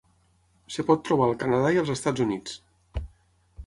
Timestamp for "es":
0.71-0.79